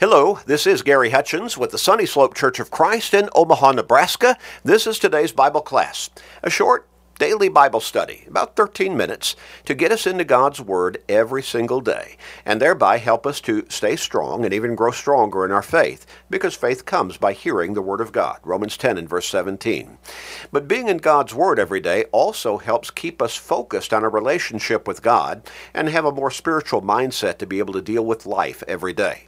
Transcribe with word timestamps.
Hello, 0.00 0.38
this 0.46 0.64
is 0.64 0.82
Gary 0.82 1.10
Hutchins 1.10 1.58
with 1.58 1.72
the 1.72 1.76
Sunny 1.76 2.06
Slope 2.06 2.32
Church 2.32 2.60
of 2.60 2.70
Christ 2.70 3.12
in 3.12 3.28
Omaha, 3.34 3.72
Nebraska. 3.72 4.38
This 4.62 4.86
is 4.86 4.96
today's 4.96 5.32
Bible 5.32 5.60
class, 5.60 6.08
a 6.40 6.48
short 6.48 6.86
daily 7.18 7.48
Bible 7.48 7.80
study, 7.80 8.22
about 8.28 8.54
13 8.54 8.96
minutes, 8.96 9.34
to 9.64 9.74
get 9.74 9.90
us 9.90 10.06
into 10.06 10.22
God's 10.22 10.60
Word 10.60 11.02
every 11.08 11.42
single 11.42 11.80
day, 11.80 12.16
and 12.46 12.62
thereby 12.62 12.98
help 12.98 13.26
us 13.26 13.40
to 13.40 13.66
stay 13.70 13.96
strong 13.96 14.44
and 14.44 14.54
even 14.54 14.76
grow 14.76 14.92
stronger 14.92 15.44
in 15.44 15.50
our 15.50 15.62
faith, 15.62 16.06
because 16.30 16.54
faith 16.54 16.84
comes 16.84 17.16
by 17.16 17.32
hearing 17.32 17.74
the 17.74 17.82
Word 17.82 18.00
of 18.00 18.12
God. 18.12 18.38
Romans 18.44 18.76
10 18.76 18.98
and 18.98 19.08
verse 19.08 19.26
17. 19.26 19.98
But 20.52 20.68
being 20.68 20.86
in 20.86 20.98
God's 20.98 21.34
Word 21.34 21.58
every 21.58 21.80
day 21.80 22.04
also 22.12 22.58
helps 22.58 22.92
keep 22.92 23.20
us 23.20 23.34
focused 23.34 23.92
on 23.92 24.04
a 24.04 24.08
relationship 24.08 24.86
with 24.86 25.02
God 25.02 25.42
and 25.74 25.88
have 25.88 26.04
a 26.04 26.12
more 26.12 26.30
spiritual 26.30 26.82
mindset 26.82 27.38
to 27.38 27.48
be 27.48 27.58
able 27.58 27.74
to 27.74 27.82
deal 27.82 28.06
with 28.06 28.26
life 28.26 28.62
every 28.68 28.92
day. 28.92 29.27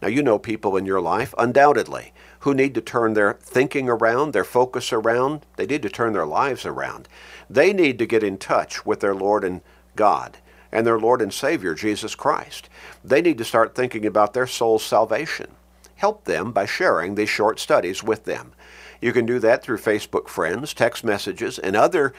Now, 0.00 0.08
you 0.08 0.22
know 0.22 0.38
people 0.38 0.76
in 0.76 0.86
your 0.86 1.00
life, 1.00 1.34
undoubtedly, 1.38 2.12
who 2.40 2.54
need 2.54 2.74
to 2.74 2.80
turn 2.80 3.14
their 3.14 3.34
thinking 3.42 3.88
around, 3.88 4.32
their 4.32 4.44
focus 4.44 4.92
around. 4.92 5.44
They 5.56 5.66
need 5.66 5.82
to 5.82 5.88
turn 5.88 6.12
their 6.12 6.26
lives 6.26 6.64
around. 6.64 7.08
They 7.50 7.72
need 7.72 7.98
to 7.98 8.06
get 8.06 8.22
in 8.22 8.38
touch 8.38 8.86
with 8.86 9.00
their 9.00 9.14
Lord 9.14 9.42
and 9.44 9.60
God 9.96 10.38
and 10.70 10.86
their 10.86 10.98
Lord 10.98 11.20
and 11.20 11.32
Savior, 11.32 11.74
Jesus 11.74 12.14
Christ. 12.14 12.68
They 13.02 13.22
need 13.22 13.38
to 13.38 13.44
start 13.44 13.74
thinking 13.74 14.06
about 14.06 14.34
their 14.34 14.46
soul's 14.46 14.84
salvation. 14.84 15.52
Help 15.96 16.24
them 16.24 16.52
by 16.52 16.66
sharing 16.66 17.14
these 17.14 17.28
short 17.28 17.58
studies 17.58 18.04
with 18.04 18.24
them. 18.24 18.52
You 19.00 19.12
can 19.12 19.26
do 19.26 19.38
that 19.38 19.62
through 19.62 19.78
Facebook 19.78 20.28
friends, 20.28 20.74
text 20.74 21.04
messages, 21.04 21.58
and 21.58 21.76
other 21.76 22.12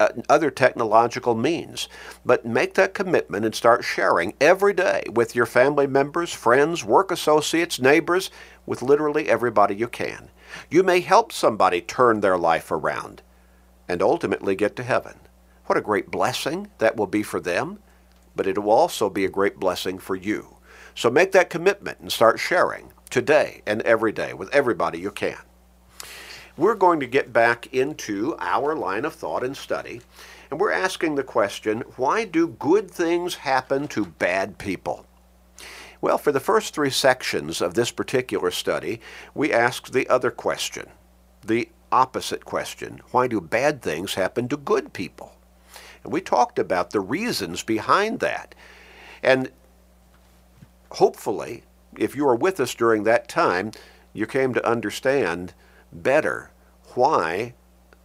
uh, 0.00 0.08
other 0.28 0.50
technological 0.50 1.34
means. 1.34 1.88
But 2.24 2.46
make 2.46 2.74
that 2.74 2.94
commitment 2.94 3.44
and 3.44 3.54
start 3.54 3.84
sharing 3.84 4.34
every 4.40 4.72
day 4.72 5.04
with 5.12 5.36
your 5.36 5.46
family 5.46 5.86
members, 5.86 6.32
friends, 6.32 6.84
work 6.84 7.10
associates, 7.10 7.78
neighbors, 7.78 8.30
with 8.66 8.82
literally 8.82 9.28
everybody 9.28 9.74
you 9.74 9.88
can. 9.88 10.30
You 10.70 10.82
may 10.82 11.00
help 11.00 11.32
somebody 11.32 11.80
turn 11.80 12.20
their 12.20 12.38
life 12.38 12.72
around 12.72 13.22
and 13.88 14.02
ultimately 14.02 14.56
get 14.56 14.74
to 14.76 14.82
heaven. 14.82 15.20
What 15.66 15.78
a 15.78 15.82
great 15.82 16.10
blessing 16.10 16.68
that 16.78 16.96
will 16.96 17.06
be 17.06 17.22
for 17.22 17.40
them, 17.40 17.78
but 18.34 18.46
it 18.46 18.62
will 18.62 18.70
also 18.70 19.10
be 19.10 19.24
a 19.24 19.30
great 19.30 19.60
blessing 19.60 19.98
for 19.98 20.16
you. 20.16 20.56
So 20.94 21.10
make 21.10 21.32
that 21.32 21.50
commitment 21.50 22.00
and 22.00 22.10
start 22.10 22.38
sharing 22.40 22.92
today 23.10 23.62
and 23.66 23.82
every 23.82 24.12
day 24.12 24.32
with 24.32 24.52
everybody 24.54 24.98
you 24.98 25.10
can 25.10 25.38
we're 26.56 26.74
going 26.74 27.00
to 27.00 27.06
get 27.06 27.32
back 27.32 27.72
into 27.72 28.36
our 28.38 28.74
line 28.74 29.04
of 29.04 29.14
thought 29.14 29.42
and 29.42 29.56
study, 29.56 30.00
and 30.50 30.60
we're 30.60 30.72
asking 30.72 31.14
the 31.14 31.24
question 31.24 31.80
why 31.96 32.24
do 32.24 32.48
good 32.48 32.90
things 32.90 33.36
happen 33.36 33.88
to 33.88 34.04
bad 34.04 34.58
people? 34.58 35.06
Well, 36.00 36.18
for 36.18 36.32
the 36.32 36.40
first 36.40 36.74
three 36.74 36.90
sections 36.90 37.60
of 37.60 37.74
this 37.74 37.90
particular 37.90 38.50
study, 38.50 39.00
we 39.34 39.52
asked 39.52 39.92
the 39.92 40.08
other 40.08 40.30
question, 40.30 40.88
the 41.42 41.70
opposite 41.90 42.44
question 42.44 43.00
why 43.10 43.26
do 43.26 43.40
bad 43.40 43.80
things 43.82 44.14
happen 44.14 44.48
to 44.48 44.56
good 44.56 44.92
people? 44.92 45.36
And 46.02 46.12
we 46.12 46.20
talked 46.20 46.58
about 46.58 46.90
the 46.90 47.00
reasons 47.00 47.62
behind 47.62 48.20
that. 48.20 48.54
And 49.22 49.50
hopefully, 50.92 51.62
if 51.96 52.14
you 52.14 52.26
were 52.26 52.36
with 52.36 52.60
us 52.60 52.74
during 52.74 53.04
that 53.04 53.26
time, 53.26 53.72
you 54.12 54.26
came 54.26 54.54
to 54.54 54.68
understand 54.68 55.54
better 55.94 56.50
why 56.94 57.54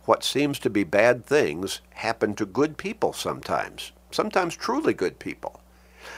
what 0.06 0.24
seems 0.24 0.58
to 0.60 0.70
be 0.70 0.84
bad 0.84 1.26
things 1.26 1.82
happen 1.96 2.34
to 2.36 2.46
good 2.46 2.78
people 2.78 3.14
sometimes, 3.14 3.92
sometimes 4.12 4.56
truly 4.56 4.94
good 4.94 5.20
people. 5.20 5.62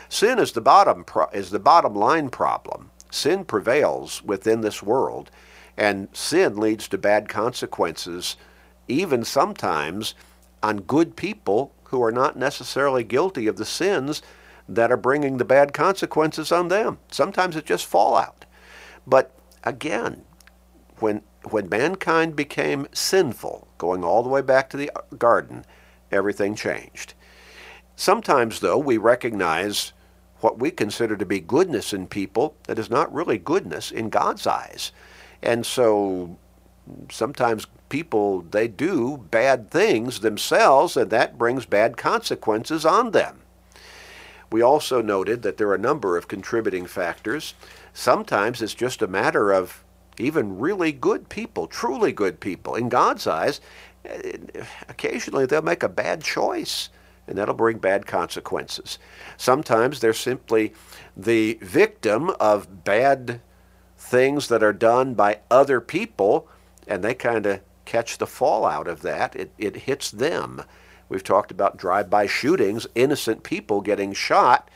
Sin 0.07 0.39
is 0.39 0.51
the 0.51 0.61
bottom 0.61 1.05
is 1.33 1.49
the 1.49 1.59
bottom 1.59 1.95
line 1.95 2.29
problem. 2.29 2.91
Sin 3.09 3.43
prevails 3.43 4.23
within 4.23 4.61
this 4.61 4.81
world, 4.81 5.29
and 5.75 6.07
sin 6.13 6.57
leads 6.57 6.87
to 6.87 6.97
bad 6.97 7.27
consequences, 7.27 8.37
even 8.87 9.25
sometimes 9.25 10.13
on 10.63 10.77
good 10.77 11.15
people 11.15 11.73
who 11.85 12.01
are 12.01 12.11
not 12.11 12.37
necessarily 12.37 13.03
guilty 13.03 13.47
of 13.47 13.57
the 13.57 13.65
sins 13.65 14.21
that 14.69 14.91
are 14.91 14.97
bringing 14.97 15.37
the 15.37 15.45
bad 15.45 15.73
consequences 15.73 16.51
on 16.51 16.69
them. 16.69 16.99
Sometimes 17.09 17.57
it's 17.57 17.67
just 17.67 17.85
fallout. 17.85 18.45
But 19.05 19.35
again, 19.65 20.23
when 20.99 21.21
when 21.49 21.69
mankind 21.69 22.35
became 22.35 22.87
sinful, 22.93 23.67
going 23.77 24.03
all 24.03 24.23
the 24.23 24.29
way 24.29 24.41
back 24.41 24.69
to 24.69 24.77
the 24.77 24.91
garden, 25.17 25.65
everything 26.11 26.55
changed. 26.55 27.13
Sometimes, 27.95 28.59
though, 28.59 28.77
we 28.77 28.97
recognize 28.97 29.93
what 30.39 30.59
we 30.59 30.71
consider 30.71 31.15
to 31.17 31.25
be 31.25 31.39
goodness 31.39 31.93
in 31.93 32.07
people 32.07 32.55
that 32.63 32.79
is 32.79 32.89
not 32.89 33.13
really 33.13 33.37
goodness 33.37 33.91
in 33.91 34.09
God's 34.09 34.47
eyes. 34.47 34.91
And 35.41 35.65
so 35.65 36.37
sometimes 37.09 37.67
people, 37.89 38.41
they 38.41 38.67
do 38.67 39.25
bad 39.29 39.69
things 39.69 40.21
themselves, 40.21 40.97
and 40.97 41.11
that 41.11 41.37
brings 41.37 41.65
bad 41.65 41.97
consequences 41.97 42.85
on 42.85 43.11
them. 43.11 43.41
We 44.51 44.61
also 44.61 45.01
noted 45.01 45.43
that 45.43 45.57
there 45.57 45.69
are 45.69 45.75
a 45.75 45.79
number 45.79 46.17
of 46.17 46.27
contributing 46.27 46.85
factors. 46.85 47.53
Sometimes 47.93 48.61
it's 48.61 48.73
just 48.73 49.01
a 49.01 49.07
matter 49.07 49.51
of 49.51 49.83
even 50.21 50.59
really 50.59 50.91
good 50.91 51.29
people, 51.29 51.67
truly 51.67 52.11
good 52.11 52.39
people, 52.39 52.75
in 52.75 52.89
God's 52.89 53.27
eyes, 53.27 53.59
occasionally 54.87 55.45
they'll 55.45 55.61
make 55.61 55.83
a 55.83 55.89
bad 55.89 56.23
choice 56.23 56.89
and 57.27 57.37
that'll 57.37 57.53
bring 57.53 57.77
bad 57.77 58.05
consequences. 58.05 58.97
Sometimes 59.37 59.99
they're 59.99 60.13
simply 60.13 60.73
the 61.15 61.59
victim 61.61 62.31
of 62.39 62.83
bad 62.83 63.41
things 63.97 64.47
that 64.47 64.63
are 64.63 64.73
done 64.73 65.13
by 65.13 65.39
other 65.49 65.79
people 65.79 66.47
and 66.87 67.03
they 67.03 67.13
kind 67.13 67.45
of 67.45 67.61
catch 67.85 68.17
the 68.17 68.27
fallout 68.27 68.87
of 68.87 69.01
that. 69.01 69.35
It, 69.35 69.51
it 69.57 69.75
hits 69.77 70.11
them. 70.11 70.63
We've 71.09 71.23
talked 71.23 71.51
about 71.51 71.77
drive-by 71.77 72.25
shootings, 72.27 72.87
innocent 72.95 73.43
people 73.43 73.81
getting 73.81 74.13
shot 74.13 74.69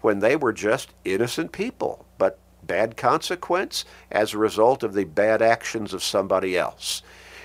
when 0.00 0.20
they 0.20 0.36
were 0.36 0.52
just 0.52 0.94
innocent 1.04 1.50
people. 1.50 2.06
But 2.16 2.38
bad 2.68 2.96
consequence 2.96 3.84
as 4.12 4.32
a 4.32 4.38
result 4.38 4.84
of 4.84 4.94
the 4.94 5.04
bad 5.04 5.42
actions 5.42 5.92
of 5.92 6.04
somebody 6.04 6.56
else. 6.56 7.02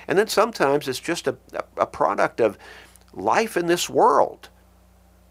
And 0.08 0.20
then 0.20 0.28
sometimes 0.28 0.88
it's 0.88 1.00
just 1.00 1.28
a, 1.28 1.38
a 1.78 1.88
product 1.88 2.40
of 2.40 2.58
life 3.14 3.58
in 3.58 3.66
this 3.66 3.90
world. 3.90 4.50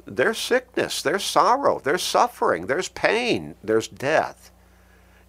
There's 0.05 0.39
sickness, 0.39 1.03
there's 1.03 1.23
sorrow, 1.23 1.79
there's 1.79 2.03
suffering, 2.03 2.67
there's 2.67 2.89
pain, 2.89 3.55
there's 3.63 3.87
death. 3.87 4.51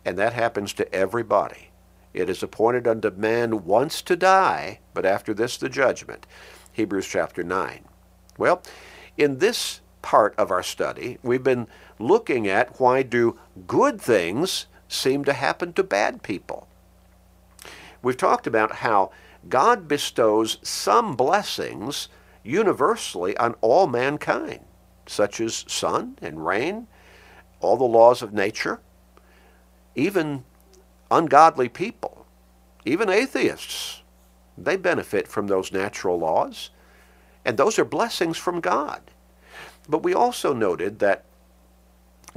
And 0.04 0.18
that 0.18 0.34
happens 0.34 0.74
to 0.74 0.94
everybody. 0.94 1.70
It 2.14 2.30
is 2.30 2.42
appointed 2.44 2.88
unto 2.88 3.10
man 3.12 3.66
once 3.66 4.02
to 4.04 4.16
die, 4.16 4.80
but 4.94 5.06
after 5.06 5.34
this 5.34 5.58
the 5.58 5.70
judgment. 5.70 6.26
Hebrews 6.72 7.08
chapter 7.08 7.44
9. 7.44 7.86
Well, 8.38 8.64
in 9.18 9.38
this 9.38 9.82
part 10.04 10.36
of 10.38 10.52
our 10.52 10.62
study, 10.62 11.18
we've 11.24 11.42
been 11.42 11.68
looking 11.98 12.48
at 12.48 12.80
why 12.80 13.02
do 13.02 13.40
good 13.66 14.00
things 14.00 14.68
seem 14.88 15.26
to 15.26 15.34
happen 15.34 15.74
to 15.74 15.84
bad 15.84 16.22
people. 16.22 16.68
We've 18.04 18.18
talked 18.18 18.46
about 18.46 18.76
how 18.76 19.12
God 19.50 19.88
bestows 19.88 20.60
some 20.62 21.16
blessings 21.16 22.10
universally 22.44 23.36
on 23.38 23.56
all 23.62 23.88
mankind, 23.88 24.60
such 25.08 25.42
as 25.42 25.66
sun 25.68 26.18
and 26.22 26.46
rain, 26.46 26.88
all 27.62 27.78
the 27.78 27.84
laws 27.86 28.22
of 28.22 28.34
nature, 28.34 28.82
even 29.96 30.44
ungodly 31.10 31.70
people, 31.70 32.26
even 32.86 33.10
atheists. 33.10 34.02
They 34.58 34.76
benefit 34.76 35.28
from 35.28 35.48
those 35.48 35.72
natural 35.72 36.20
laws, 36.20 36.70
and 37.46 37.58
those 37.58 37.80
are 37.80 37.86
blessings 37.86 38.38
from 38.38 38.60
God. 38.60 39.02
But 39.88 40.04
we 40.04 40.14
also 40.14 40.54
noted 40.54 41.00
that 41.00 41.26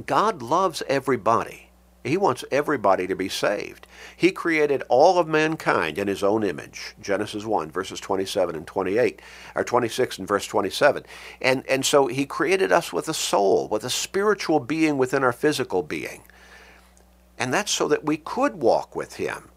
God 0.05 0.41
loves 0.41 0.83
everybody. 0.87 1.69
He 2.03 2.17
wants 2.17 2.45
everybody 2.51 3.07
to 3.07 3.15
be 3.15 3.29
saved. 3.29 3.85
He 4.15 4.31
created 4.31 4.83
all 4.87 5.19
of 5.19 5.27
mankind 5.27 5.97
in 5.97 6.07
his 6.07 6.23
own 6.23 6.43
image. 6.43 6.95
Genesis 7.01 7.45
1, 7.45 7.71
verses 7.71 7.99
27 7.99 8.55
and 8.55 8.65
28, 8.65 9.21
or 9.55 9.63
26 9.63 10.19
and 10.19 10.27
verse 10.27 10.47
27. 10.47 11.03
And, 11.41 11.65
and 11.67 11.85
so 11.85 12.07
he 12.07 12.25
created 12.25 12.71
us 12.71 12.93
with 12.93 13.09
a 13.09 13.13
soul, 13.13 13.67
with 13.67 13.83
a 13.83 13.89
spiritual 13.89 14.59
being 14.59 14.97
within 14.97 15.23
our 15.23 15.33
physical 15.33 15.83
being. 15.83 16.23
And 17.37 17.53
that's 17.53 17.71
so 17.71 17.87
that 17.87 18.05
we 18.05 18.17
could 18.17 18.55
walk 18.55 18.95
with 18.95 19.17
him, 19.17 19.49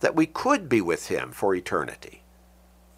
that 0.00 0.14
we 0.14 0.26
could 0.26 0.68
be 0.68 0.80
with 0.80 1.08
him 1.08 1.32
for 1.32 1.54
eternity. 1.54 2.22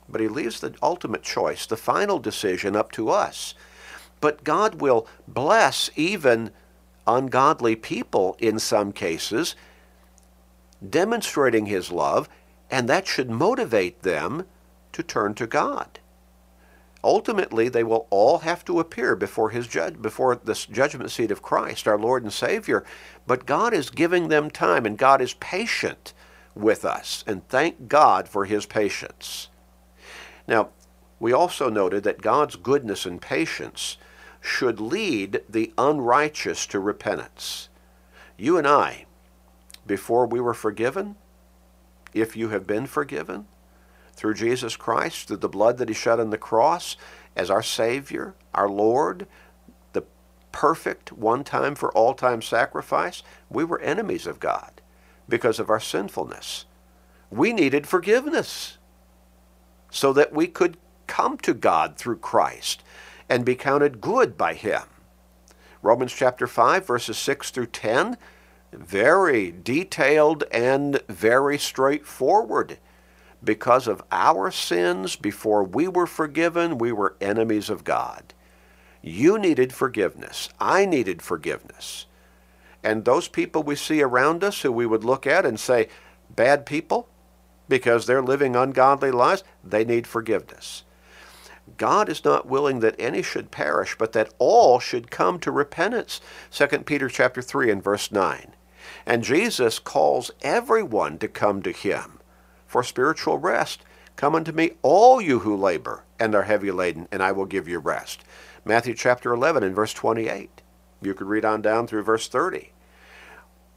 But 0.09 0.21
he 0.21 0.29
leaves 0.29 0.61
the 0.61 0.75
ultimate 0.83 1.23
choice, 1.23 1.67
the 1.67 1.77
final 1.77 2.19
decision, 2.19 2.77
up 2.77 2.93
to 2.93 3.11
us. 3.11 3.55
But 4.21 4.45
God 4.45 4.81
will 4.81 5.07
bless 5.27 5.91
even 5.97 6.51
ungodly 7.07 7.77
people 7.77 8.37
in 8.39 8.59
some 8.59 8.93
cases, 8.93 9.57
demonstrating 10.89 11.67
his 11.67 11.91
love, 11.91 12.29
and 12.71 12.89
that 12.89 13.07
should 13.07 13.31
motivate 13.31 14.03
them 14.03 14.45
to 14.93 15.03
turn 15.03 15.35
to 15.35 15.47
God. 15.47 15.99
ultimately 17.03 17.69
they 17.69 17.85
will 17.85 18.07
all 18.11 18.39
have 18.39 18.65
to 18.65 18.81
appear 18.81 19.15
before 19.17 19.51
his 19.51 19.67
judge 19.67 20.01
before 20.03 20.37
this 20.37 20.67
judgment 20.67 21.11
seat 21.11 21.31
of 21.31 21.43
Christ, 21.43 21.87
our 21.87 21.99
Lord 21.99 22.23
and 22.23 22.33
Savior. 22.33 22.85
But 23.27 23.47
God 23.47 23.73
is 23.73 23.91
giving 23.91 24.29
them 24.29 24.51
time 24.51 24.85
and 24.85 24.99
God 24.99 25.21
is 25.21 25.35
patient 25.35 26.13
with 26.55 26.85
us. 26.85 27.25
And 27.27 27.47
thank 27.49 27.89
God 27.89 28.29
for 28.29 28.45
his 28.45 28.67
patience. 28.67 29.49
Now, 30.47 30.71
we 31.21 31.33
also 31.33 31.69
noted 31.69 32.05
that 32.05 32.23
God's 32.23 32.57
goodness 32.57 33.07
and 33.07 33.21
patience 33.21 33.97
should 34.41 34.81
lead 34.81 35.43
the 35.49 35.73
unrighteous 35.77 36.67
to 36.67 36.79
repentance. 36.79 37.69
You 38.37 38.57
and 38.57 38.67
I, 38.67 39.07
before 39.87 40.27
we 40.27 40.41
were 40.41 40.55
forgiven, 40.55 41.17
if 42.15 42.37
you 42.37 42.49
have 42.51 42.67
been 42.67 42.87
forgiven, 42.87 43.47
through 44.19 44.35
Jesus 44.35 44.77
Christ, 44.77 45.29
through 45.29 45.37
the 45.37 45.49
blood 45.49 45.79
that 45.79 45.89
he 45.89 45.95
shed 45.95 46.19
on 46.19 46.31
the 46.31 46.39
cross 46.39 46.97
as 47.37 47.51
our 47.51 47.63
Savior, 47.63 48.35
our 48.53 48.69
Lord, 48.69 49.29
the 49.93 50.03
perfect 50.51 51.13
one 51.13 51.45
time 51.45 51.77
for 51.77 51.93
all 51.93 52.15
time 52.15 52.43
sacrifice, 52.43 53.23
we 53.49 53.63
were 53.63 53.81
enemies 53.81 54.27
of 54.27 54.41
God 54.41 54.81
because 55.29 55.61
of 55.61 55.71
our 55.71 55.79
sinfulness. 55.79 56.65
We 57.31 57.53
needed 57.53 57.87
forgiveness 57.87 58.79
so 59.89 60.13
that 60.15 60.33
we 60.33 60.49
could 60.49 60.79
come 61.07 61.39
to 61.39 61.55
God 61.55 61.97
through 61.97 62.19
Christ 62.19 62.83
and 63.29 63.45
be 63.45 63.55
counted 63.55 64.01
good 64.01 64.37
by 64.37 64.55
him. 64.55 64.83
Romans 65.83 66.13
chapter 66.13 66.47
5 66.47 66.87
verses 66.87 67.17
6 67.19 67.51
through 67.51 67.67
10 67.67 68.17
very 68.73 69.51
detailed 69.51 70.45
and 70.51 71.01
very 71.09 71.59
straightforward 71.59 72.79
because 73.43 73.87
of 73.87 74.03
our 74.11 74.51
sins, 74.51 75.17
before 75.17 75.63
we 75.63 75.87
were 75.89 76.07
forgiven, 76.07 76.79
we 76.79 76.93
were 76.93 77.17
enemies 77.21 77.71
of 77.71 77.85
God. 77.85 78.35
You 79.01 79.39
needed 79.39 79.73
forgiveness. 79.73 80.49
I 80.59 80.85
needed 80.85 81.23
forgiveness. 81.23 82.07
And 82.83 83.05
those 83.05 83.29
people 83.29 83.63
we 83.63 83.77
see 83.77 84.03
around 84.03 84.43
us 84.43 84.63
who 84.63 84.73
we 84.73 84.87
would 84.87 85.05
look 85.05 85.27
at 85.27 85.47
and 85.47 85.59
say, 85.59 85.89
bad 86.35 86.67
people, 86.67 87.09
because 87.69 88.07
they're 88.07 88.23
living 88.23 88.57
ungodly 88.57 89.11
lives, 89.11 89.45
they 89.63 89.85
need 89.85 90.07
forgiveness. 90.07 90.83
God 91.77 92.09
is 92.09 92.25
not 92.25 92.47
willing 92.47 92.81
that 92.81 92.97
any 92.99 93.23
should 93.23 93.51
perish, 93.51 93.97
but 93.99 94.13
that 94.13 94.33
all 94.39 94.79
should 94.79 95.11
come 95.11 95.39
to 95.41 95.51
repentance. 95.51 96.21
2 96.51 96.67
Peter 96.81 97.09
chapter 97.09 97.43
3 97.43 97.71
and 97.71 97.83
verse 97.83 98.11
9. 98.11 98.53
And 99.07 99.25
Jesus 99.25 99.79
calls 99.79 100.31
everyone 100.43 101.19
to 101.19 101.29
come 101.29 101.63
to 101.63 101.73
him 101.73 102.21
for 102.67 102.83
spiritual 102.83 103.39
rest. 103.39 103.83
Come 104.17 104.35
unto 104.35 104.53
me, 104.53 104.73
all 104.83 105.21
you 105.21 105.41
who 105.41 105.57
labor 105.57 106.05
and 106.19 106.35
are 106.35 106.43
heavy 106.45 106.71
laden, 106.71 107.09
and 107.11 107.23
I 107.23 107.33
will 107.33 107.47
give 107.47 107.69
you 107.69 107.79
rest. 107.79 108.25
Matthew 108.65 108.95
chapter 108.95 109.33
11 109.33 109.63
and 109.63 109.75
verse 109.75 109.95
28. 109.95 110.63
You 111.01 111.15
could 111.15 111.27
read 111.27 111.45
on 111.45 111.63
down 111.63 111.87
through 111.87 112.03
verse 112.03 112.29
30. 112.29 112.73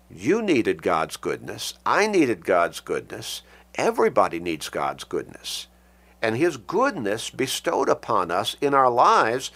You 0.10 0.42
needed 0.42 0.82
God's 0.82 1.18
goodness. 1.18 1.76
I 1.86 2.08
needed 2.08 2.46
God's 2.46 2.80
goodness. 2.80 3.44
Everybody 3.76 4.40
needs 4.40 4.68
God's 4.70 5.04
goodness. 5.04 5.68
And 6.22 6.38
His 6.38 6.58
goodness 6.58 7.30
bestowed 7.30 7.90
upon 7.90 8.32
us 8.32 8.56
in 8.62 8.74
our 8.74 8.90
lives 8.90 9.52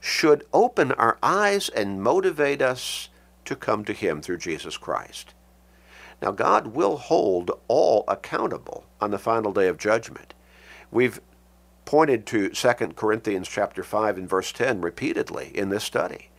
should 0.00 0.46
open 0.52 0.92
our 0.92 1.18
eyes 1.22 1.68
and 1.68 2.02
motivate 2.02 2.62
us 2.62 3.08
to 3.44 3.56
come 3.56 3.84
to 3.84 3.92
Him 3.92 4.20
through 4.20 4.38
Jesus 4.38 4.76
Christ. 4.76 5.34
Now, 6.20 6.32
God 6.32 6.68
will 6.68 6.96
hold 6.96 7.50
all 7.68 8.04
accountable 8.08 8.84
on 9.00 9.10
the 9.10 9.18
final 9.18 9.52
day 9.52 9.68
of 9.68 9.78
judgment. 9.78 10.34
We've 10.90 11.20
pointed 11.84 12.26
to 12.26 12.50
2 12.50 12.72
Corinthians 12.96 13.48
chapter 13.48 13.82
5 13.82 14.18
and 14.18 14.28
verse 14.28 14.52
10 14.52 14.80
repeatedly 14.80 15.50
in 15.54 15.70
this 15.70 15.84
study. 15.84 16.30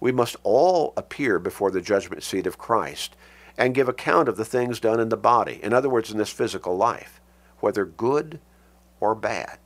We 0.00 0.12
must 0.12 0.36
all 0.42 0.92
appear 0.96 1.38
before 1.38 1.70
the 1.70 1.80
judgment 1.80 2.22
seat 2.22 2.46
of 2.46 2.58
Christ 2.58 3.16
and 3.56 3.74
give 3.74 3.88
account 3.88 4.28
of 4.28 4.36
the 4.36 4.44
things 4.44 4.80
done 4.80 5.00
in 5.00 5.08
the 5.08 5.16
body, 5.16 5.60
in 5.62 5.72
other 5.72 5.88
words, 5.88 6.10
in 6.10 6.18
this 6.18 6.30
physical 6.30 6.76
life, 6.76 7.20
whether 7.60 7.86
good 7.86 8.38
or 9.06 9.14
bad. 9.14 9.58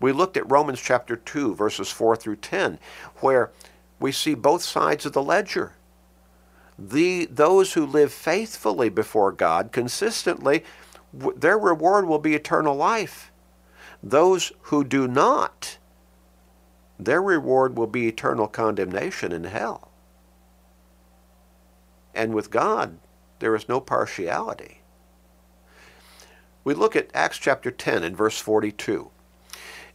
We 0.00 0.12
looked 0.12 0.36
at 0.36 0.50
Romans 0.50 0.80
chapter 0.80 1.16
2, 1.16 1.54
verses 1.54 1.90
4 1.90 2.16
through 2.16 2.36
10, 2.36 2.78
where 3.16 3.50
we 3.98 4.12
see 4.12 4.34
both 4.34 4.62
sides 4.62 5.06
of 5.06 5.12
the 5.12 5.22
ledger 5.22 5.74
the, 6.80 7.26
those 7.26 7.74
who 7.74 7.84
live 7.84 8.12
faithfully 8.12 8.88
before 8.88 9.32
God 9.32 9.70
consistently, 9.70 10.64
their 11.12 11.58
reward 11.58 12.06
will 12.06 12.18
be 12.18 12.34
eternal 12.34 12.74
life. 12.74 13.30
Those 14.02 14.52
who 14.62 14.82
do 14.82 15.06
not, 15.06 15.76
their 16.98 17.20
reward 17.20 17.76
will 17.76 17.86
be 17.86 18.08
eternal 18.08 18.48
condemnation 18.48 19.30
in 19.30 19.44
hell. 19.44 19.90
And 22.14 22.34
with 22.34 22.50
God, 22.50 22.98
there 23.40 23.54
is 23.54 23.68
no 23.68 23.80
partiality. 23.80 24.79
We 26.64 26.74
look 26.74 26.94
at 26.94 27.10
Acts 27.14 27.38
chapter 27.38 27.70
10 27.70 28.02
and 28.02 28.16
verse 28.16 28.38
42. 28.38 29.10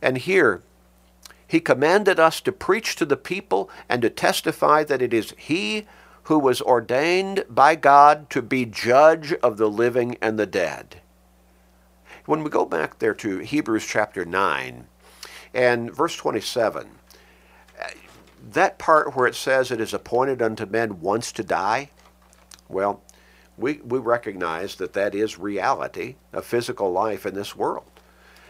And 0.02 0.18
here, 0.18 0.62
he 1.48 1.60
commanded 1.60 2.20
us 2.20 2.42
to 2.42 2.52
preach 2.52 2.96
to 2.96 3.06
the 3.06 3.18
people 3.18 3.70
and 3.88 4.02
to 4.02 4.10
testify 4.10 4.84
that 4.84 5.02
it 5.02 5.14
is 5.14 5.34
he 5.38 5.86
who 6.24 6.40
was 6.40 6.62
ordained 6.62 7.46
by 7.50 7.76
God 7.76 8.30
to 8.32 8.42
be 8.42 8.66
judge 8.66 9.32
of 9.34 9.58
the 9.58 9.70
living 9.70 10.18
and 10.22 10.40
the 10.40 10.48
dead. 10.48 11.02
When 12.26 12.44
we 12.44 12.50
go 12.50 12.66
back 12.66 12.98
there 12.98 13.14
to 13.14 13.40
Hebrews 13.40 13.86
chapter 13.86 14.26
9 14.26 14.88
and 15.54 15.96
verse 15.96 16.16
27, 16.16 16.90
that 18.52 18.80
part 18.80 19.16
where 19.16 19.28
it 19.28 19.36
says 19.36 19.70
it 19.70 19.80
is 19.80 19.94
appointed 19.94 20.42
unto 20.42 20.66
men 20.66 21.00
once 21.00 21.32
to 21.34 21.44
die, 21.44 21.92
well, 22.68 23.04
we, 23.58 23.74
we 23.84 24.00
recognize 24.00 24.76
that 24.76 24.94
that 24.94 25.16
is 25.16 25.40
reality 25.40 26.16
of 26.34 26.46
physical 26.46 26.92
life 26.92 27.26
in 27.26 27.36
this 27.36 27.56
world. 27.56 27.90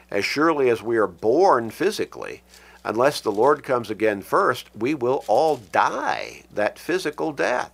As 0.10 0.26
surely 0.26 0.70
as 0.70 0.82
we 0.82 0.98
are 0.98 1.08
born 1.08 1.70
physically, 1.70 2.44
unless 2.84 3.22
the 3.22 3.32
Lord 3.32 3.64
comes 3.64 3.90
again 3.90 4.22
first, 4.22 4.70
we 4.76 4.94
will 4.94 5.24
all 5.28 5.58
die 5.58 6.44
that 6.54 6.80
physical 6.80 7.32
death. 7.32 7.72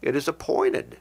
It 0.00 0.16
is 0.16 0.28
appointed 0.28 0.98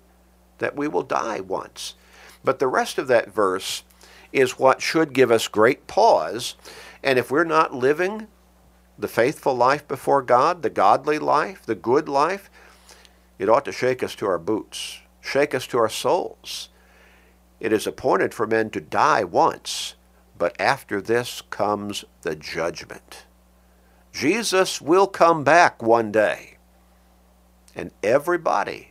that 0.59 0.75
we 0.75 0.87
will 0.87 1.03
die 1.03 1.39
once. 1.39 1.95
But 2.43 2.59
the 2.59 2.67
rest 2.67 2.97
of 2.97 3.07
that 3.07 3.33
verse 3.33 3.83
is 4.31 4.59
what 4.59 4.81
should 4.81 5.13
give 5.13 5.31
us 5.31 5.47
great 5.47 5.87
pause. 5.87 6.55
And 7.03 7.19
if 7.19 7.31
we're 7.31 7.43
not 7.43 7.73
living 7.73 8.27
the 8.97 9.07
faithful 9.07 9.55
life 9.55 9.87
before 9.87 10.21
God, 10.21 10.61
the 10.61 10.69
godly 10.69 11.19
life, 11.19 11.65
the 11.65 11.75
good 11.75 12.07
life, 12.07 12.49
it 13.39 13.49
ought 13.49 13.65
to 13.65 13.71
shake 13.71 14.03
us 14.03 14.15
to 14.15 14.27
our 14.27 14.37
boots, 14.37 14.99
shake 15.21 15.53
us 15.55 15.67
to 15.67 15.77
our 15.77 15.89
souls. 15.89 16.69
It 17.59 17.71
is 17.71 17.85
appointed 17.85 18.33
for 18.33 18.47
men 18.47 18.71
to 18.71 18.81
die 18.81 19.23
once, 19.23 19.95
but 20.37 20.59
after 20.59 20.99
this 20.99 21.41
comes 21.49 22.03
the 22.23 22.35
judgment. 22.35 23.25
Jesus 24.11 24.81
will 24.81 25.07
come 25.07 25.43
back 25.43 25.81
one 25.81 26.11
day, 26.11 26.57
and 27.75 27.91
everybody 28.03 28.89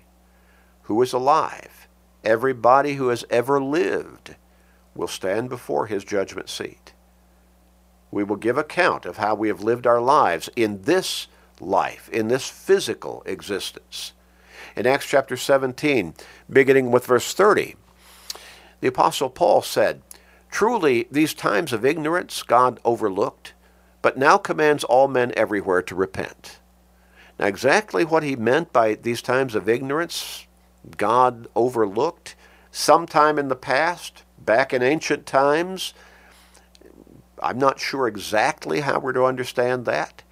who 0.83 1.03
is 1.03 1.13
alive, 1.13 1.89
everybody 2.25 2.95
who 2.95 3.09
has 3.09 3.25
ever 3.29 3.61
lived, 3.61 4.37
will 4.95 5.09
stand 5.09 5.49
before 5.49 5.87
his 5.87 6.05
judgment 6.05 6.49
seat. 6.49 6.93
We 8.11 8.25
will 8.25 8.37
give 8.37 8.59
account 8.59 9.05
of 9.05 9.19
how 9.19 9.35
we 9.35 9.49
have 9.49 9.63
lived 9.63 9.87
our 9.87 10.01
lives 10.01 10.49
in 10.57 10.83
this 10.83 11.29
life, 11.61 12.09
in 12.09 12.29
this 12.29 12.49
physical 12.49 13.23
existence. 13.27 14.13
In 14.77 14.87
Acts 14.87 15.07
chapter 15.07 15.37
17, 15.37 16.15
beginning 16.49 16.91
with 16.91 17.07
verse 17.07 17.35
30, 17.35 17.77
the 18.81 18.89
Apostle 18.89 19.31
Paul 19.31 19.63
said, 19.63 20.03
Truly, 20.51 21.07
these 21.11 21.35
times 21.35 21.73
of 21.73 21.85
ignorance 21.85 22.43
God 22.43 22.81
overlooked 22.85 23.53
but 24.03 24.17
now 24.17 24.39
commands 24.39 24.85
all 24.85 25.09
men 25.09 25.33
everywhere 25.37 25.83
to 25.83 25.95
repent. 25.95 26.59
Now, 27.39 27.47
exactly 27.47 28.05
what 28.05 28.23
he 28.23 28.37
meant 28.37 28.73
by 28.73 28.95
these 28.95 29.23
times 29.23 29.55
of 29.55 29.69
ignorance, 29.69 30.47
God 30.97 31.49
overlooked 31.55 32.35
sometime 32.71 33.39
in 33.39 33.49
the 33.49 33.57
past, 33.57 34.23
back 34.39 34.73
in 34.73 34.83
ancient 34.83 35.27
times, 35.27 35.95
I'm 37.43 37.59
not 37.59 37.81
sure 37.81 38.07
exactly 38.07 38.81
how 38.81 38.99
we're 38.99 39.13
to 39.13 39.25
understand 39.25 39.87
that, 39.87 40.23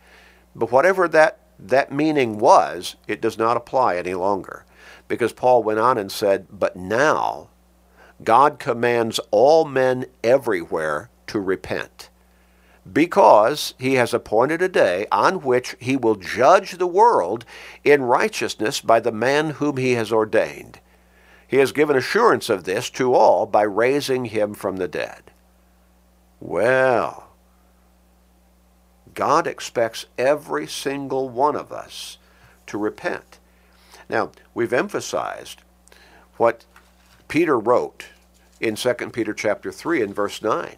but 0.54 0.70
whatever 0.70 1.08
that, 1.08 1.38
that 1.58 1.92
meaning 1.92 2.38
was, 2.38 2.96
it 3.06 3.20
does 3.20 3.38
not 3.38 3.56
apply 3.56 3.96
any 3.96 4.14
longer. 4.14 4.64
Because 5.08 5.32
Paul 5.32 5.62
went 5.62 5.78
on 5.78 5.98
and 5.98 6.12
said, 6.12 6.46
But 6.50 6.76
now 6.76 7.48
God 8.22 8.58
commands 8.58 9.18
all 9.30 9.64
men 9.64 10.06
everywhere 10.22 11.10
to 11.28 11.40
repent 11.40 12.10
because 12.92 13.74
he 13.78 13.94
has 13.94 14.14
appointed 14.14 14.62
a 14.62 14.68
day 14.68 15.06
on 15.10 15.42
which 15.42 15.76
he 15.78 15.96
will 15.96 16.14
judge 16.14 16.72
the 16.72 16.86
world 16.86 17.44
in 17.84 18.02
righteousness 18.02 18.80
by 18.80 19.00
the 19.00 19.12
man 19.12 19.50
whom 19.50 19.76
he 19.76 19.92
has 19.92 20.12
ordained. 20.12 20.80
He 21.46 21.56
has 21.58 21.72
given 21.72 21.96
assurance 21.96 22.48
of 22.48 22.64
this 22.64 22.90
to 22.90 23.14
all 23.14 23.46
by 23.46 23.62
raising 23.62 24.26
him 24.26 24.54
from 24.54 24.76
the 24.76 24.88
dead. 24.88 25.22
Well, 26.40 27.27
God 29.18 29.48
expects 29.48 30.06
every 30.16 30.68
single 30.68 31.28
one 31.28 31.56
of 31.56 31.72
us 31.72 32.18
to 32.68 32.78
repent. 32.78 33.40
Now, 34.08 34.30
we've 34.54 34.72
emphasized 34.72 35.62
what 36.36 36.64
Peter 37.26 37.58
wrote 37.58 38.10
in 38.60 38.76
2 38.76 38.94
Peter 39.12 39.34
chapter 39.34 39.72
3 39.72 40.02
and 40.02 40.14
verse 40.14 40.40
9. 40.40 40.76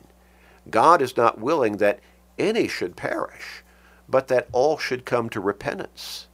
God 0.71 1.03
is 1.03 1.19
not 1.19 1.39
willing 1.39 1.77
that 1.77 2.01
any 2.39 2.67
should 2.67 2.97
perish, 2.97 3.63
but 4.09 4.29
that 4.29 4.49
all 4.53 4.79
should 4.79 5.05
come 5.05 5.29
to 5.29 5.39
repentance. 5.39 6.27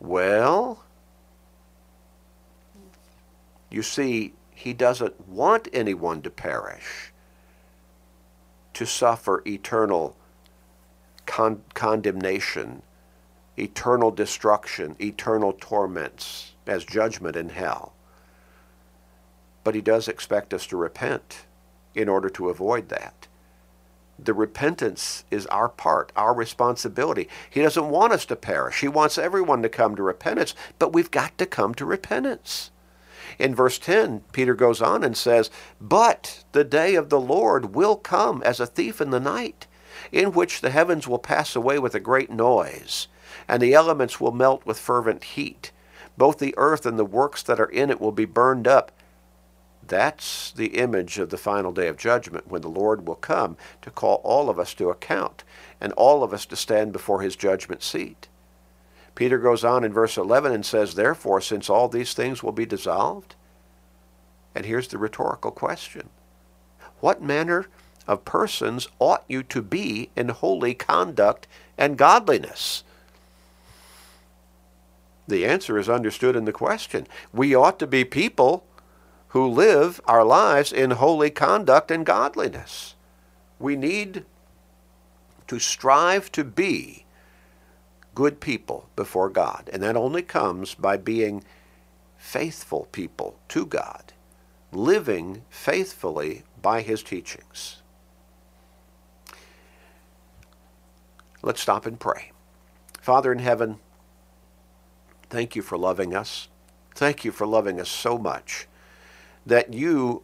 Well, 0.00 0.84
you 3.70 3.82
see, 3.82 4.34
he 4.50 4.74
doesn't 4.74 5.26
want 5.26 5.68
anyone 5.72 6.20
to 6.20 6.28
perish, 6.28 7.14
to 8.74 8.84
suffer 8.84 9.42
eternal 9.46 10.14
con- 11.28 11.62
condemnation, 11.74 12.82
eternal 13.56 14.10
destruction, 14.10 14.96
eternal 14.98 15.52
torments 15.52 16.54
as 16.66 16.84
judgment 16.84 17.36
in 17.36 17.50
hell. 17.50 17.92
But 19.62 19.74
he 19.74 19.82
does 19.82 20.08
expect 20.08 20.54
us 20.54 20.66
to 20.68 20.76
repent 20.76 21.44
in 21.94 22.08
order 22.08 22.30
to 22.30 22.48
avoid 22.48 22.88
that. 22.88 23.28
The 24.18 24.34
repentance 24.34 25.24
is 25.30 25.46
our 25.46 25.68
part, 25.68 26.10
our 26.16 26.34
responsibility. 26.34 27.28
He 27.48 27.60
doesn't 27.60 27.90
want 27.90 28.12
us 28.12 28.24
to 28.26 28.36
perish. 28.36 28.80
He 28.80 28.88
wants 28.88 29.18
everyone 29.18 29.62
to 29.62 29.68
come 29.68 29.94
to 29.94 30.02
repentance, 30.02 30.54
but 30.78 30.92
we've 30.92 31.10
got 31.10 31.36
to 31.38 31.46
come 31.46 31.74
to 31.74 31.84
repentance. 31.84 32.70
In 33.38 33.54
verse 33.54 33.78
10, 33.78 34.22
Peter 34.32 34.54
goes 34.54 34.80
on 34.82 35.04
and 35.04 35.16
says, 35.16 35.50
But 35.80 36.42
the 36.52 36.64
day 36.64 36.94
of 36.96 37.10
the 37.10 37.20
Lord 37.20 37.74
will 37.74 37.96
come 37.96 38.42
as 38.42 38.58
a 38.58 38.66
thief 38.66 39.00
in 39.00 39.10
the 39.10 39.20
night, 39.20 39.67
in 40.12 40.32
which 40.32 40.60
the 40.60 40.70
heavens 40.70 41.06
will 41.06 41.18
pass 41.18 41.54
away 41.56 41.78
with 41.78 41.94
a 41.94 42.00
great 42.00 42.30
noise, 42.30 43.08
and 43.46 43.62
the 43.62 43.74
elements 43.74 44.20
will 44.20 44.32
melt 44.32 44.64
with 44.66 44.78
fervent 44.78 45.24
heat. 45.24 45.72
Both 46.16 46.38
the 46.38 46.54
earth 46.56 46.86
and 46.86 46.98
the 46.98 47.04
works 47.04 47.42
that 47.44 47.60
are 47.60 47.70
in 47.70 47.90
it 47.90 48.00
will 48.00 48.12
be 48.12 48.24
burned 48.24 48.66
up. 48.66 48.92
That's 49.86 50.52
the 50.52 50.78
image 50.78 51.18
of 51.18 51.30
the 51.30 51.38
final 51.38 51.72
day 51.72 51.88
of 51.88 51.96
judgment 51.96 52.48
when 52.48 52.60
the 52.60 52.68
Lord 52.68 53.06
will 53.06 53.14
come 53.14 53.56
to 53.82 53.90
call 53.90 54.16
all 54.24 54.50
of 54.50 54.58
us 54.58 54.74
to 54.74 54.90
account 54.90 55.44
and 55.80 55.92
all 55.94 56.22
of 56.22 56.34
us 56.34 56.44
to 56.46 56.56
stand 56.56 56.92
before 56.92 57.22
his 57.22 57.36
judgment 57.36 57.82
seat. 57.82 58.28
Peter 59.14 59.38
goes 59.38 59.64
on 59.64 59.82
in 59.82 59.92
verse 59.92 60.16
11 60.16 60.52
and 60.52 60.64
says, 60.64 60.94
Therefore, 60.94 61.40
since 61.40 61.70
all 61.70 61.88
these 61.88 62.14
things 62.14 62.42
will 62.42 62.52
be 62.52 62.66
dissolved, 62.66 63.34
and 64.54 64.66
here's 64.66 64.88
the 64.88 64.98
rhetorical 64.98 65.50
question 65.50 66.08
What 67.00 67.22
manner 67.22 67.66
of 68.08 68.24
persons 68.24 68.88
ought 68.98 69.24
you 69.28 69.42
to 69.44 69.62
be 69.62 70.10
in 70.16 70.30
holy 70.30 70.74
conduct 70.74 71.46
and 71.76 71.96
godliness? 71.96 72.82
The 75.28 75.44
answer 75.44 75.78
is 75.78 75.90
understood 75.90 76.34
in 76.34 76.46
the 76.46 76.52
question. 76.52 77.06
We 77.32 77.54
ought 77.54 77.78
to 77.80 77.86
be 77.86 78.04
people 78.04 78.64
who 79.28 79.46
live 79.46 80.00
our 80.06 80.24
lives 80.24 80.72
in 80.72 80.92
holy 80.92 81.30
conduct 81.30 81.90
and 81.90 82.04
godliness. 82.06 82.94
We 83.58 83.76
need 83.76 84.24
to 85.48 85.58
strive 85.58 86.32
to 86.32 86.44
be 86.44 87.04
good 88.14 88.40
people 88.40 88.88
before 88.96 89.28
God, 89.28 89.68
and 89.72 89.82
that 89.82 89.96
only 89.96 90.22
comes 90.22 90.74
by 90.74 90.96
being 90.96 91.44
faithful 92.16 92.88
people 92.90 93.38
to 93.48 93.66
God, 93.66 94.12
living 94.72 95.42
faithfully 95.50 96.42
by 96.60 96.80
His 96.80 97.02
teachings. 97.02 97.82
Let's 101.42 101.60
stop 101.60 101.86
and 101.86 101.98
pray. 101.98 102.32
Father 103.00 103.32
in 103.32 103.38
heaven, 103.38 103.78
thank 105.30 105.54
you 105.54 105.62
for 105.62 105.78
loving 105.78 106.14
us. 106.14 106.48
Thank 106.94 107.24
you 107.24 107.30
for 107.30 107.46
loving 107.46 107.80
us 107.80 107.88
so 107.88 108.18
much 108.18 108.66
that 109.46 109.72
you 109.72 110.22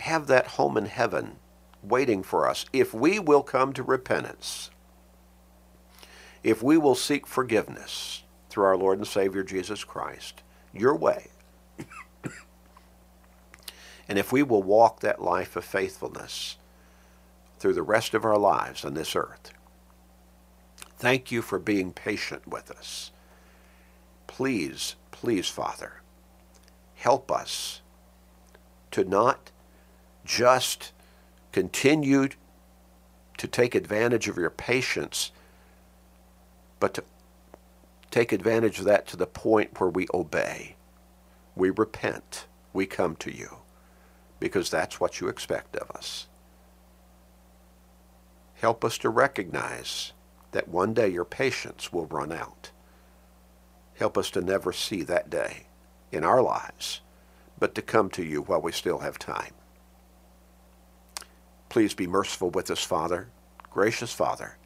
have 0.00 0.26
that 0.26 0.46
home 0.48 0.76
in 0.76 0.86
heaven 0.86 1.36
waiting 1.82 2.22
for 2.22 2.48
us 2.48 2.66
if 2.72 2.92
we 2.92 3.18
will 3.18 3.42
come 3.42 3.72
to 3.72 3.82
repentance, 3.82 4.70
if 6.42 6.62
we 6.62 6.76
will 6.76 6.94
seek 6.94 7.26
forgiveness 7.26 8.24
through 8.50 8.64
our 8.64 8.76
Lord 8.76 8.98
and 8.98 9.06
Savior 9.06 9.42
Jesus 9.42 9.84
Christ, 9.84 10.42
your 10.74 10.96
way, 10.96 11.28
and 14.08 14.18
if 14.18 14.32
we 14.32 14.42
will 14.42 14.62
walk 14.62 15.00
that 15.00 15.22
life 15.22 15.56
of 15.56 15.64
faithfulness 15.64 16.56
through 17.58 17.74
the 17.74 17.82
rest 17.82 18.12
of 18.12 18.24
our 18.24 18.38
lives 18.38 18.84
on 18.84 18.94
this 18.94 19.14
earth. 19.14 19.52
Thank 21.02 21.32
you 21.32 21.42
for 21.42 21.58
being 21.58 21.92
patient 21.92 22.46
with 22.46 22.70
us. 22.70 23.10
Please, 24.28 24.94
please, 25.10 25.48
Father, 25.48 25.94
help 26.94 27.28
us 27.28 27.80
to 28.92 29.02
not 29.02 29.50
just 30.24 30.92
continue 31.50 32.28
to 33.36 33.48
take 33.48 33.74
advantage 33.74 34.28
of 34.28 34.36
your 34.36 34.48
patience, 34.48 35.32
but 36.78 36.94
to 36.94 37.02
take 38.12 38.30
advantage 38.30 38.78
of 38.78 38.84
that 38.84 39.04
to 39.08 39.16
the 39.16 39.26
point 39.26 39.80
where 39.80 39.90
we 39.90 40.06
obey. 40.14 40.76
We 41.56 41.70
repent. 41.70 42.46
We 42.72 42.86
come 42.86 43.16
to 43.16 43.36
you 43.36 43.56
because 44.38 44.70
that's 44.70 45.00
what 45.00 45.20
you 45.20 45.26
expect 45.26 45.74
of 45.74 45.90
us. 45.90 46.28
Help 48.54 48.84
us 48.84 48.98
to 48.98 49.10
recognize 49.10 50.12
that 50.52 50.68
one 50.68 50.94
day 50.94 51.08
your 51.08 51.24
patience 51.24 51.92
will 51.92 52.06
run 52.06 52.32
out. 52.32 52.70
Help 53.94 54.16
us 54.16 54.30
to 54.30 54.40
never 54.40 54.72
see 54.72 55.02
that 55.02 55.30
day 55.30 55.66
in 56.10 56.24
our 56.24 56.42
lives 56.42 57.00
but 57.62 57.76
to 57.76 57.80
come 57.82 58.10
to 58.10 58.24
you 58.24 58.42
while 58.42 58.60
we 58.60 58.72
still 58.72 58.98
have 58.98 59.20
time. 59.20 59.54
Please 61.68 61.94
be 61.94 62.08
merciful 62.08 62.50
with 62.50 62.70
us, 62.72 62.82
Father, 62.82 63.28
gracious 63.70 64.12
Father. 64.12 64.56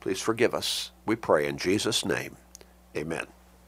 Please 0.00 0.20
forgive 0.20 0.52
us. 0.52 0.90
We 1.06 1.14
pray 1.14 1.46
in 1.46 1.56
Jesus' 1.56 2.04
name. 2.04 2.36
Amen. 2.96 3.26